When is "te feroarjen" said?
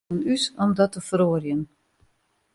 0.93-1.61